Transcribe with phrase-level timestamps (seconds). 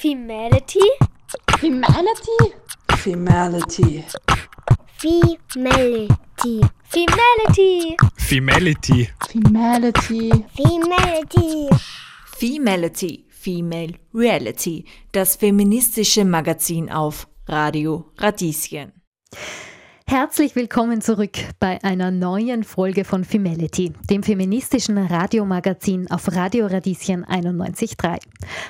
[0.00, 0.80] Femality?
[1.58, 2.38] Femality?
[2.88, 4.02] Femality.
[4.96, 6.08] Femality.
[6.88, 7.98] Femality.
[8.16, 9.08] Femality.
[9.28, 10.30] Femality.
[10.56, 11.68] Femality.
[12.38, 18.92] Femality, Female Reality, das feministische Magazin auf Radio Radieschen.
[20.10, 27.24] Herzlich willkommen zurück bei einer neuen Folge von Femality, dem feministischen Radiomagazin auf Radio Radieschen
[27.24, 28.18] 91.3.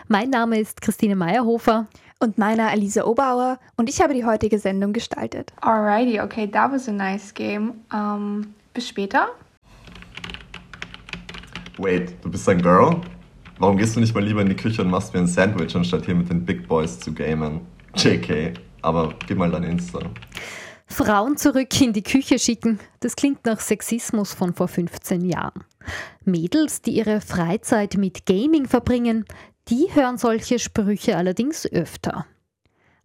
[0.06, 1.88] Mein Name ist Christine Meyerhofer.
[2.18, 5.54] Und meiner Elisa Oberauer und ich habe die heutige Sendung gestaltet.
[5.62, 7.72] Alrighty, okay, that was a nice game.
[7.90, 9.28] Um, bis später.
[11.78, 13.00] Wait, du bist ein Girl?
[13.58, 16.04] Warum gehst du nicht mal lieber in die Küche und machst mir ein Sandwich, anstatt
[16.04, 17.62] hier mit den Big Boys zu gamen?
[17.96, 20.00] JK, aber gib mal dein Insta.
[20.90, 25.64] Frauen zurück in die Küche schicken, das klingt nach Sexismus von vor 15 Jahren.
[26.24, 29.24] Mädels, die ihre Freizeit mit Gaming verbringen,
[29.68, 32.26] die hören solche Sprüche allerdings öfter.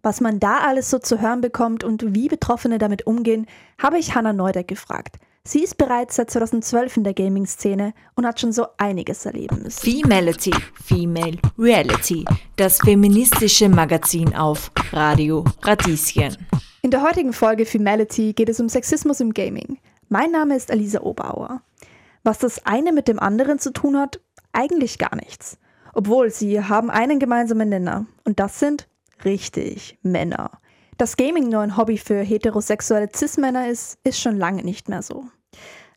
[0.01, 3.45] Was man da alles so zu hören bekommt und wie Betroffene damit umgehen,
[3.81, 5.17] habe ich Hannah Neudeck gefragt.
[5.47, 9.79] Sie ist bereits seit 2012 in der Gaming-Szene und hat schon so einiges erleben müssen.
[9.79, 10.51] Femality,
[10.83, 16.35] Female Reality, das feministische Magazin auf Radio Radieschen.
[16.85, 19.79] In der heutigen Folge Femality geht es um Sexismus im Gaming.
[20.07, 21.63] Mein Name ist Alisa Oberauer.
[22.23, 24.19] Was das eine mit dem anderen zu tun hat,
[24.53, 25.57] eigentlich gar nichts.
[25.95, 28.87] Obwohl sie haben einen gemeinsamen Nenner und das sind
[29.23, 30.51] richtig Männer.
[30.99, 35.25] Dass Gaming nur ein Hobby für heterosexuelle Cis-Männer ist, ist schon lange nicht mehr so.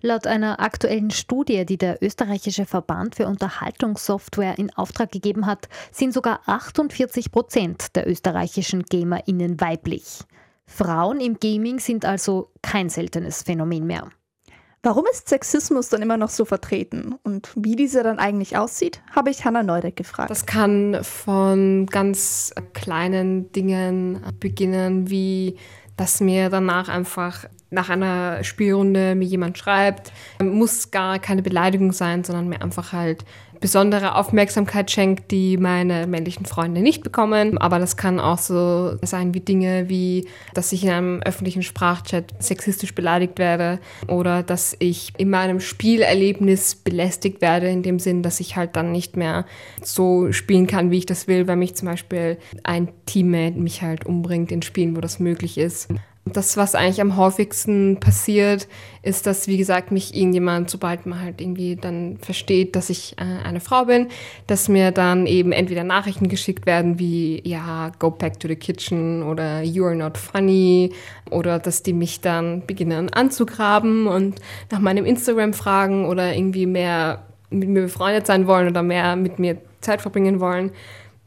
[0.00, 6.14] Laut einer aktuellen Studie, die der österreichische Verband für Unterhaltungssoftware in Auftrag gegeben hat, sind
[6.14, 10.24] sogar 48 Prozent der österreichischen GamerInnen weiblich.
[10.68, 14.10] Frauen im Gaming sind also kein seltenes Phänomen mehr.
[14.82, 19.30] Warum ist Sexismus dann immer noch so vertreten und wie dieser dann eigentlich aussieht, habe
[19.30, 20.30] ich Hannah Neudeck gefragt.
[20.30, 25.56] Das kann von ganz kleinen Dingen beginnen, wie
[25.96, 30.12] dass mir danach einfach nach einer Spielrunde mir jemand schreibt.
[30.42, 33.24] Muss gar keine Beleidigung sein, sondern mir einfach halt
[33.60, 37.58] besondere Aufmerksamkeit schenkt, die meine männlichen Freunde nicht bekommen.
[37.58, 42.34] Aber das kann auch so sein wie Dinge wie, dass ich in einem öffentlichen Sprachchat
[42.38, 48.40] sexistisch beleidigt werde oder dass ich in meinem Spielerlebnis belästigt werde, in dem Sinn, dass
[48.40, 49.46] ich halt dann nicht mehr
[49.82, 54.06] so spielen kann, wie ich das will, weil mich zum Beispiel ein Teammate mich halt
[54.06, 55.88] umbringt in Spielen, wo das möglich ist.
[56.32, 58.68] Das, was eigentlich am häufigsten passiert,
[59.02, 63.46] ist, dass, wie gesagt, mich irgendjemand, sobald man halt irgendwie dann versteht, dass ich äh,
[63.46, 64.08] eine Frau bin,
[64.46, 69.22] dass mir dann eben entweder Nachrichten geschickt werden wie, ja, go back to the kitchen
[69.22, 70.92] oder you are not funny
[71.30, 74.36] oder dass die mich dann beginnen anzugraben und
[74.70, 79.38] nach meinem Instagram fragen oder irgendwie mehr mit mir befreundet sein wollen oder mehr mit
[79.38, 80.70] mir Zeit verbringen wollen.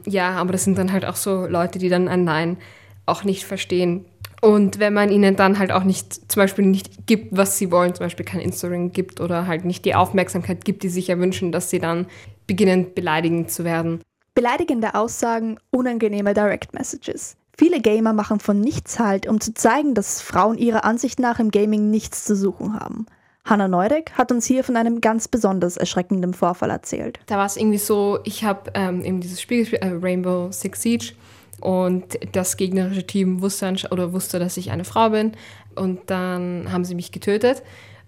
[0.05, 2.57] Ja, aber das sind dann halt auch so Leute, die dann ein Nein
[3.05, 4.05] auch nicht verstehen
[4.41, 7.93] und wenn man ihnen dann halt auch nicht, zum Beispiel nicht gibt, was sie wollen,
[7.93, 11.51] zum Beispiel kein Instagram gibt oder halt nicht die Aufmerksamkeit gibt, die sich ja wünschen,
[11.51, 12.07] dass sie dann
[12.47, 14.01] beginnen, beleidigend zu werden.
[14.33, 17.35] Beleidigende Aussagen, unangenehme Direct Messages.
[17.55, 21.51] Viele Gamer machen von nichts halt, um zu zeigen, dass Frauen ihrer Ansicht nach im
[21.51, 23.05] Gaming nichts zu suchen haben.
[23.45, 27.19] Hannah Neudeck hat uns hier von einem ganz besonders erschreckenden Vorfall erzählt.
[27.27, 30.81] Da war es irgendwie so, ich habe ähm, eben dieses Spiel gespielt, äh, Rainbow Six
[30.81, 31.13] Siege,
[31.61, 35.33] und das gegnerische Team wusste oder wusste, dass ich eine Frau bin.
[35.75, 37.63] Und dann haben sie mich getötet.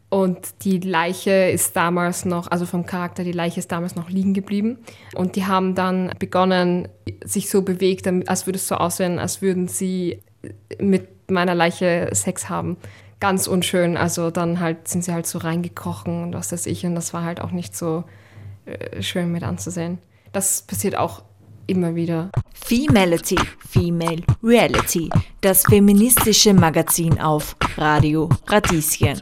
[0.09, 4.35] Und die Leiche ist damals noch, also vom Charakter, die Leiche ist damals noch liegen
[4.35, 4.77] geblieben.
[5.15, 6.87] Und die haben dann begonnen,
[7.23, 10.21] sich so bewegt, als würde es so aussehen, als würden sie
[10.79, 12.77] mit meiner Leiche Sex haben.
[13.19, 13.97] Ganz unschön.
[13.97, 16.85] Also dann halt sind sie halt so reingekrochen und was weiß ich.
[16.85, 18.03] Und das war halt auch nicht so
[18.65, 19.97] äh, schön mit anzusehen.
[20.31, 21.23] Das passiert auch
[21.65, 22.29] immer wieder.
[22.65, 25.09] Femality, Female Reality,
[25.41, 29.21] das feministische Magazin auf Radio Radieschen.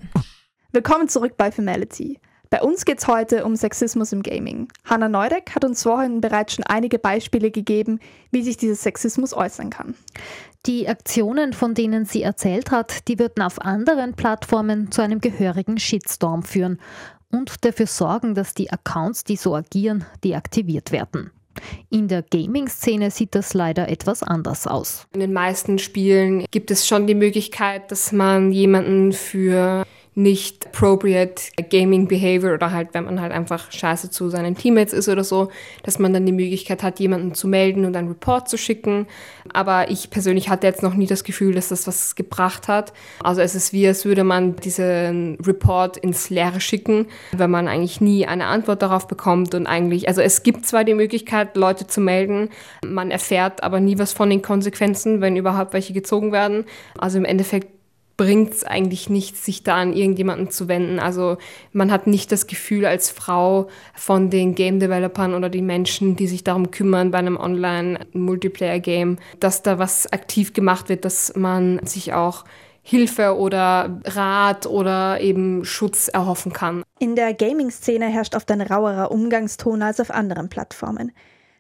[0.72, 2.20] Willkommen zurück bei Femality.
[2.52, 4.68] Bei uns geht es heute um Sexismus im Gaming.
[4.86, 8.00] Hannah Neudeck hat uns vorhin bereits schon einige Beispiele gegeben,
[8.30, 9.96] wie sich dieser Sexismus äußern kann.
[10.68, 15.80] Die Aktionen, von denen sie erzählt hat, die würden auf anderen Plattformen zu einem gehörigen
[15.80, 16.80] Shitstorm führen
[17.32, 21.32] und dafür sorgen, dass die Accounts, die so agieren, deaktiviert werden.
[21.90, 25.08] In der Gaming-Szene sieht das leider etwas anders aus.
[25.14, 31.44] In den meisten Spielen gibt es schon die Möglichkeit, dass man jemanden für nicht appropriate
[31.70, 35.50] Gaming Behavior oder halt, wenn man halt einfach scheiße zu seinen Teammates ist oder so,
[35.84, 39.08] dass man dann die Möglichkeit hat, jemanden zu melden und einen Report zu schicken.
[39.54, 42.92] Aber ich persönlich hatte jetzt noch nie das Gefühl, dass das was gebracht hat.
[43.24, 48.02] Also es ist wie, als würde man diesen Report ins Leere schicken, wenn man eigentlich
[48.02, 52.02] nie eine Antwort darauf bekommt und eigentlich, also es gibt zwar die Möglichkeit, Leute zu
[52.02, 52.50] melden,
[52.86, 56.66] man erfährt aber nie was von den Konsequenzen, wenn überhaupt welche gezogen werden.
[56.98, 57.81] Also im Endeffekt
[58.22, 61.00] bringt es eigentlich nichts, sich da an irgendjemanden zu wenden.
[61.00, 61.38] Also
[61.74, 66.28] man hat nicht das Gefühl als Frau von den Game Developern oder die Menschen, die
[66.28, 72.14] sich darum kümmern bei einem Online-Multiplayer-Game, dass da was aktiv gemacht wird, dass man sich
[72.14, 72.46] auch
[72.84, 76.84] Hilfe oder Rat oder eben Schutz erhoffen kann.
[77.00, 81.12] In der Gaming-Szene herrscht oft ein rauerer Umgangston als auf anderen Plattformen.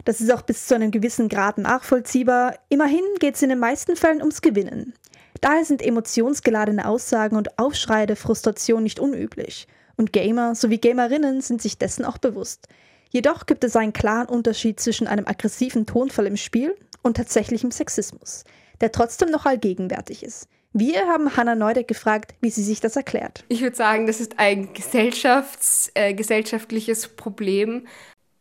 [0.06, 2.54] Das ist auch bis zu einem gewissen Grad nachvollziehbar.
[2.70, 4.94] Immerhin geht es in den meisten Fällen ums Gewinnen.
[5.42, 9.68] Daher sind emotionsgeladene Aussagen und Aufschreie der Frustration nicht unüblich.
[9.98, 12.68] Und Gamer sowie Gamerinnen sind sich dessen auch bewusst.
[13.10, 18.46] Jedoch gibt es einen klaren Unterschied zwischen einem aggressiven Tonfall im Spiel und tatsächlichem Sexismus,
[18.80, 20.48] der trotzdem noch allgegenwärtig ist.
[20.74, 23.44] Wir haben Hannah Neudeck gefragt, wie sie sich das erklärt.
[23.50, 27.88] Ich würde sagen, das ist ein Gesellschafts-, äh, gesellschaftliches Problem,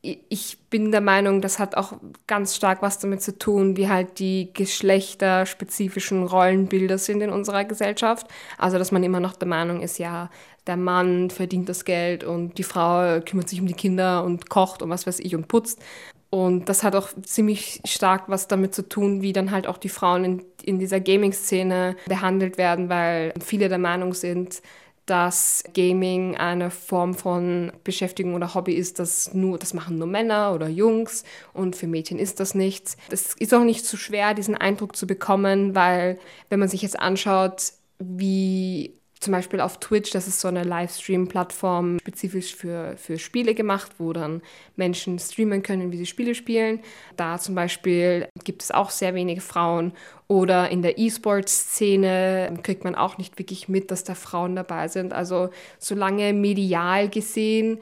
[0.03, 1.93] ich bin der Meinung, das hat auch
[2.27, 8.27] ganz stark was damit zu tun, wie halt die geschlechterspezifischen Rollenbilder sind in unserer Gesellschaft.
[8.57, 10.31] Also, dass man immer noch der Meinung ist, ja,
[10.67, 14.83] der Mann verdient das Geld und die Frau kümmert sich um die Kinder und kocht
[14.83, 15.83] und was weiß ich und putzt.
[16.31, 19.89] Und das hat auch ziemlich stark was damit zu tun, wie dann halt auch die
[19.89, 24.63] Frauen in, in dieser Gaming-Szene behandelt werden, weil viele der Meinung sind,
[25.11, 30.55] dass Gaming eine Form von Beschäftigung oder Hobby ist, das nur, das machen nur Männer
[30.55, 32.97] oder Jungs und für Mädchen ist das nichts.
[33.11, 37.01] Es ist auch nicht so schwer, diesen Eindruck zu bekommen, weil wenn man sich jetzt
[37.01, 43.55] anschaut, wie zum Beispiel auf Twitch, das ist so eine Livestream-Plattform spezifisch für, für Spiele
[43.55, 44.41] gemacht, wo dann
[44.77, 46.81] Menschen streamen können, wie sie Spiele spielen.
[47.17, 49.93] Da zum Beispiel gibt es auch sehr wenige Frauen.
[50.27, 55.13] Oder in der E-Sport-Szene kriegt man auch nicht wirklich mit, dass da Frauen dabei sind.
[55.13, 57.81] Also solange medial gesehen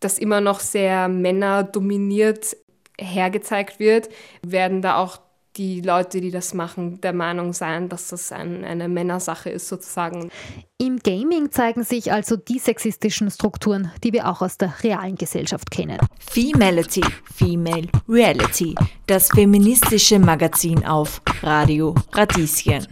[0.00, 2.56] das immer noch sehr männerdominiert
[2.98, 4.08] hergezeigt wird,
[4.42, 5.20] werden da auch
[5.60, 10.30] die Leute, die das machen, der Meinung sein, dass das ein, eine Männersache ist sozusagen.
[10.78, 15.70] Im Gaming zeigen sich also die sexistischen Strukturen, die wir auch aus der realen Gesellschaft
[15.70, 15.98] kennen.
[16.18, 17.02] Femality,
[17.34, 18.74] Female Reality,
[19.06, 22.86] das feministische Magazin auf Radio Radieschen.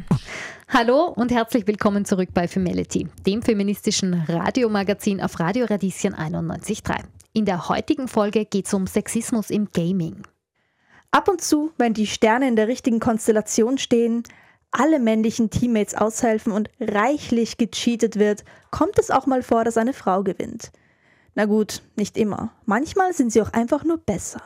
[0.69, 6.99] Hallo und herzlich willkommen zurück bei Femality, dem feministischen Radiomagazin auf Radio Radieschen 91.3.
[7.33, 10.23] In der heutigen Folge geht es um Sexismus im Gaming.
[11.11, 14.25] Ab und zu, wenn die Sterne in der richtigen Konstellation stehen,
[14.71, 19.95] alle männlichen Teammates aushelfen und reichlich gecheatet wird, kommt es auch mal vor, dass eine
[19.95, 20.71] Frau gewinnt.
[21.35, 22.53] Na gut, nicht immer.
[22.67, 24.43] Manchmal sind sie auch einfach nur besser.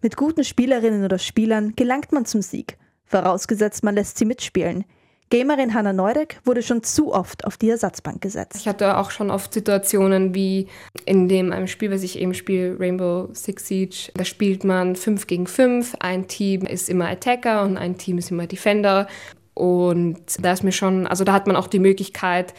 [0.00, 4.84] Mit guten Spielerinnen oder Spielern gelangt man zum Sieg, vorausgesetzt man lässt sie mitspielen.
[5.30, 8.56] Gamerin Hannah Neudeck wurde schon zu oft auf die Ersatzbank gesetzt.
[8.56, 10.68] Ich hatte auch schon oft Situationen wie
[11.04, 14.10] in dem einem Spiel, was ich eben spiele, Rainbow Six Siege.
[14.14, 15.96] Da spielt man 5 gegen 5.
[16.00, 19.06] Ein Team ist immer Attacker und ein Team ist immer Defender.
[19.52, 22.54] Und da ist mir schon, also da hat man auch die Möglichkeit,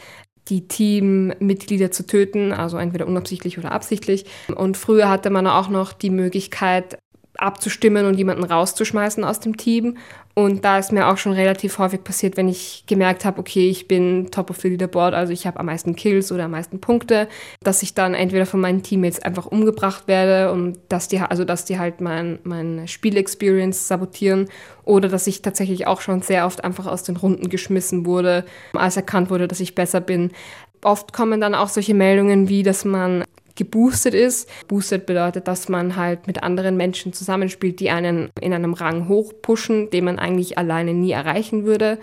[0.48, 4.26] die Teammitglieder zu töten, also entweder unabsichtlich oder absichtlich.
[4.54, 6.98] Und früher hatte man auch noch die Möglichkeit,
[7.36, 9.96] abzustimmen und jemanden rauszuschmeißen aus dem Team.
[10.34, 13.88] Und da ist mir auch schon relativ häufig passiert, wenn ich gemerkt habe, okay, ich
[13.88, 17.28] bin top of the leaderboard, also ich habe am meisten Kills oder am meisten Punkte,
[17.62, 21.64] dass ich dann entweder von meinen Teammates einfach umgebracht werde und dass die, also dass
[21.64, 24.48] die halt mein, meine Spielexperience sabotieren
[24.84, 28.96] oder dass ich tatsächlich auch schon sehr oft einfach aus den Runden geschmissen wurde, als
[28.96, 30.30] erkannt wurde, dass ich besser bin.
[30.82, 33.24] Oft kommen dann auch solche Meldungen wie, dass man
[33.60, 34.48] geboostet ist.
[34.68, 39.90] Boosted bedeutet, dass man halt mit anderen Menschen zusammenspielt, die einen in einem Rang hochpushen,
[39.90, 41.98] den man eigentlich alleine nie erreichen würde.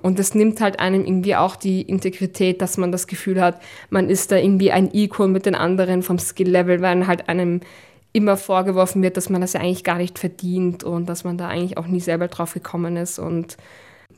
[0.00, 4.08] Und das nimmt halt einem irgendwie auch die Integrität, dass man das Gefühl hat, man
[4.08, 7.60] ist da irgendwie ein Equal mit den anderen vom Skill-Level, weil halt einem
[8.14, 11.48] immer vorgeworfen wird, dass man das ja eigentlich gar nicht verdient und dass man da
[11.48, 13.18] eigentlich auch nie selber drauf gekommen ist.
[13.18, 13.58] Und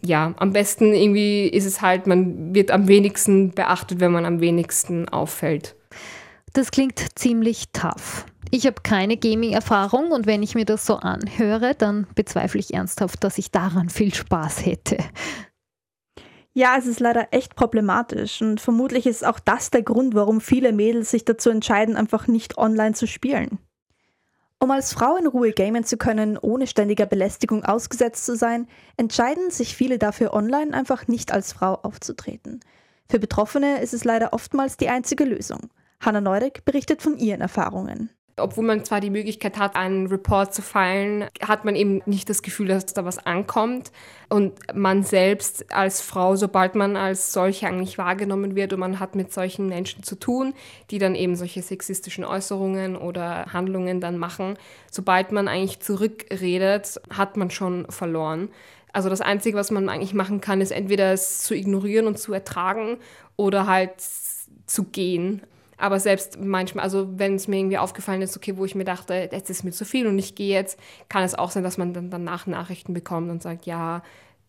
[0.03, 4.41] ja, am besten irgendwie ist es halt, man wird am wenigsten beachtet, wenn man am
[4.41, 5.76] wenigsten auffällt.
[6.57, 8.25] Das klingt ziemlich tough.
[8.51, 13.23] Ich habe keine Gaming-Erfahrung und wenn ich mir das so anhöre, dann bezweifle ich ernsthaft,
[13.23, 14.97] dass ich daran viel Spaß hätte.
[16.55, 20.73] Ja, es ist leider echt problematisch und vermutlich ist auch das der Grund, warum viele
[20.73, 23.59] Mädels sich dazu entscheiden, einfach nicht online zu spielen.
[24.59, 29.51] Um als Frau in Ruhe gamen zu können, ohne ständiger Belästigung ausgesetzt zu sein, entscheiden
[29.51, 32.61] sich viele dafür online einfach nicht als Frau aufzutreten.
[33.11, 35.69] Für Betroffene ist es leider oftmals die einzige Lösung.
[36.01, 38.11] Hanna Neudeck berichtet von ihren Erfahrungen.
[38.39, 42.43] Obwohl man zwar die Möglichkeit hat, einen Report zu feilen, hat man eben nicht das
[42.43, 43.93] Gefühl, dass da was ankommt.
[44.29, 49.15] Und man selbst als Frau, sobald man als solche eigentlich wahrgenommen wird und man hat
[49.15, 50.53] mit solchen Menschen zu tun,
[50.91, 54.59] die dann eben solche sexistischen Äußerungen oder Handlungen dann machen,
[54.91, 58.51] sobald man eigentlich zurückredet, hat man schon verloren.
[58.93, 62.35] Also das Einzige, was man eigentlich machen kann, ist entweder es zu ignorieren und zu
[62.35, 62.99] ertragen
[63.37, 63.95] oder halt
[64.67, 65.41] zu gehen.
[65.79, 69.29] Aber selbst manchmal, also wenn es mir irgendwie aufgefallen ist, okay, wo ich mir dachte,
[69.31, 70.79] jetzt ist mir zu viel und ich gehe jetzt,
[71.09, 74.03] kann es auch sein, dass man dann danach Nachrichten bekommt und sagt, ja,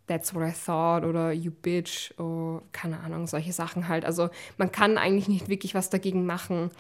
[0.07, 4.05] that's what I thought oder you bitch oder keine Ahnung, solche Sachen halt.
[4.05, 6.71] Also man kann eigentlich nicht wirklich was dagegen machen.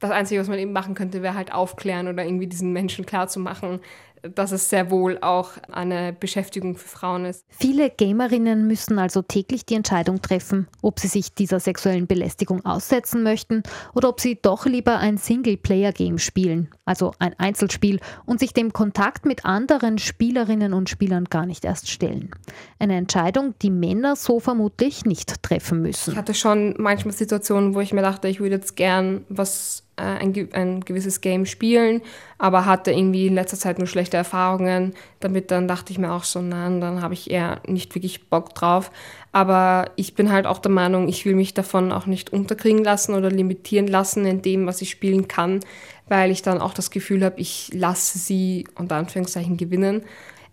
[0.00, 3.80] Das Einzige, was man eben machen könnte, wäre halt aufklären oder irgendwie diesen Menschen klarzumachen,
[4.22, 7.44] dass es sehr wohl auch eine Beschäftigung für Frauen ist.
[7.48, 13.22] Viele Gamerinnen müssen also täglich die Entscheidung treffen, ob sie sich dieser sexuellen Belästigung aussetzen
[13.22, 13.62] möchten
[13.94, 19.26] oder ob sie doch lieber ein Singleplayer-Game spielen, also ein Einzelspiel, und sich dem Kontakt
[19.26, 22.30] mit anderen Spielerinnen und Spielern gar nicht erst stellen.
[22.78, 26.12] Eine Entscheidung, die Männer so vermutlich nicht treffen müssen.
[26.12, 30.02] Ich hatte schon manchmal Situationen, wo ich mir dachte, ich würde jetzt gern was äh,
[30.02, 32.00] ein, ein, gewisses Game spielen,
[32.38, 35.50] aber hatte irgendwie in letzter Zeit nur schlechte Erfahrungen damit.
[35.50, 38.90] Dann dachte ich mir auch so, nein, dann habe ich eher nicht wirklich Bock drauf.
[39.32, 43.14] Aber ich bin halt auch der Meinung, ich will mich davon auch nicht unterkriegen lassen
[43.14, 45.60] oder limitieren lassen in dem, was ich spielen kann,
[46.08, 50.02] weil ich dann auch das Gefühl habe, ich lasse sie unter Anführungszeichen gewinnen.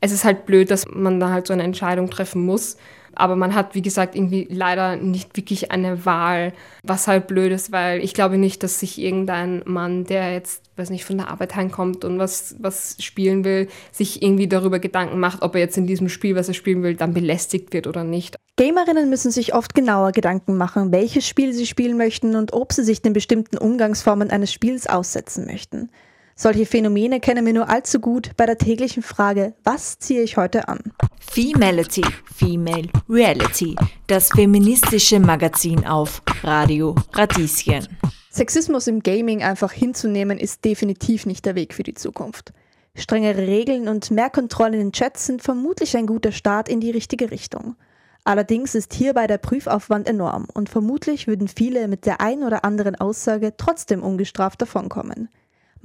[0.06, 2.78] Es ist halt blöd, dass man da halt so eine Entscheidung treffen muss.
[3.16, 7.72] Aber man hat, wie gesagt, irgendwie leider nicht wirklich eine Wahl, was halt blöd ist,
[7.72, 11.56] weil ich glaube nicht, dass sich irgendein Mann, der jetzt, weiß nicht, von der Arbeit
[11.56, 15.88] heimkommt und was, was spielen will, sich irgendwie darüber Gedanken macht, ob er jetzt in
[15.88, 18.36] diesem Spiel, was er spielen will, dann belästigt wird oder nicht.
[18.58, 22.84] Gamerinnen müssen sich oft genauer Gedanken machen, welches Spiel sie spielen möchten und ob sie
[22.84, 25.90] sich den bestimmten Umgangsformen eines Spiels aussetzen möchten.
[26.38, 30.68] Solche Phänomene kennen wir nur allzu gut bei der täglichen Frage, was ziehe ich heute
[30.68, 30.82] an?
[31.18, 32.04] Femality,
[32.36, 33.74] Female Reality,
[34.08, 37.88] das feministische Magazin auf Radio Radieschen.
[38.30, 42.52] Sexismus im Gaming einfach hinzunehmen, ist definitiv nicht der Weg für die Zukunft.
[42.96, 46.92] Strengere Regeln und mehr Kontrolle in den Chats sind vermutlich ein guter Start in die
[46.92, 47.78] richtige Richtung.
[48.26, 52.96] Allerdings ist hierbei der Prüfaufwand enorm und vermutlich würden viele mit der ein oder anderen
[52.96, 55.30] Aussage trotzdem ungestraft davonkommen.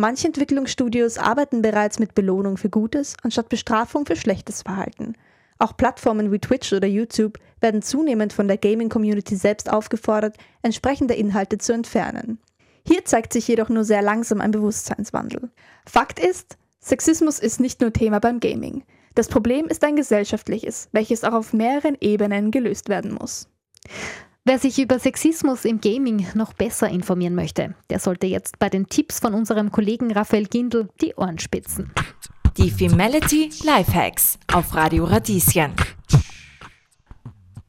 [0.01, 5.13] Manche Entwicklungsstudios arbeiten bereits mit Belohnung für gutes anstatt Bestrafung für schlechtes Verhalten.
[5.59, 11.59] Auch Plattformen wie Twitch oder YouTube werden zunehmend von der Gaming-Community selbst aufgefordert, entsprechende Inhalte
[11.59, 12.39] zu entfernen.
[12.87, 15.51] Hier zeigt sich jedoch nur sehr langsam ein Bewusstseinswandel.
[15.85, 18.85] Fakt ist, Sexismus ist nicht nur Thema beim Gaming.
[19.15, 23.51] Das Problem ist ein gesellschaftliches, welches auch auf mehreren Ebenen gelöst werden muss.
[24.51, 28.89] Wer sich über Sexismus im Gaming noch besser informieren möchte, der sollte jetzt bei den
[28.89, 31.93] Tipps von unserem Kollegen Raphael Gindl die Ohren spitzen.
[32.57, 35.73] Die Femality Lifehacks auf Radio Radieschen.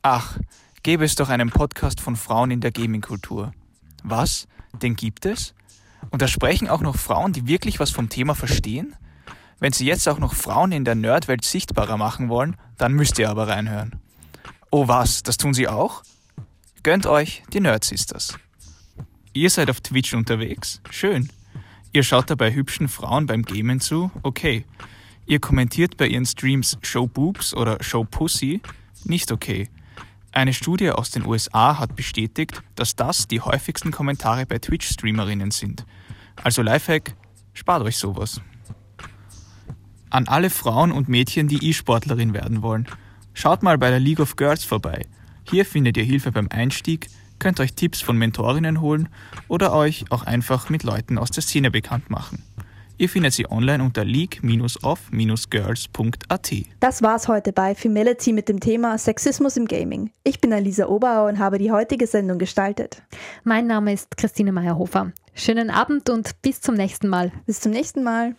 [0.01, 0.39] Ach,
[0.81, 3.51] gäbe es doch einen Podcast von Frauen in der Gaming-Kultur.
[4.03, 4.47] Was?
[4.81, 5.53] Den gibt es?
[6.09, 8.95] Und da sprechen auch noch Frauen, die wirklich was vom Thema verstehen?
[9.59, 13.29] Wenn Sie jetzt auch noch Frauen in der Nerdwelt sichtbarer machen wollen, dann müsst ihr
[13.29, 14.01] aber reinhören.
[14.71, 16.01] Oh was, das tun Sie auch?
[16.83, 18.39] Gönnt euch die Nerd Sisters.
[19.33, 20.81] Ihr seid auf Twitch unterwegs?
[20.89, 21.29] Schön.
[21.93, 24.09] Ihr schaut dabei hübschen Frauen beim Gamen zu?
[24.23, 24.65] Okay.
[25.27, 28.61] Ihr kommentiert bei ihren Streams Show Boobs oder Show Pussy?
[29.03, 29.69] Nicht okay.
[30.31, 35.85] Eine Studie aus den USA hat bestätigt, dass das die häufigsten Kommentare bei Twitch-Streamerinnen sind.
[36.41, 37.13] Also Lifehack,
[37.53, 38.41] spart euch sowas.
[40.09, 42.87] An alle Frauen und Mädchen, die E-Sportlerin werden wollen.
[43.35, 45.05] Schaut mal bei der League of Girls vorbei.
[45.43, 47.07] Hier findet ihr Hilfe beim Einstieg,
[47.39, 49.09] könnt euch Tipps von Mentorinnen holen
[49.47, 52.43] oder euch auch einfach mit Leuten aus der Szene bekannt machen.
[53.01, 56.51] Ihr findet sie online unter league-of-girls.at.
[56.79, 60.11] Das war's heute bei Femality mit dem Thema Sexismus im Gaming.
[60.23, 63.01] Ich bin Alisa Oberauer und habe die heutige Sendung gestaltet.
[63.43, 65.13] Mein Name ist Christine Meyerhofer.
[65.33, 67.31] Schönen Abend und bis zum nächsten Mal.
[67.47, 68.35] Bis zum nächsten Mal.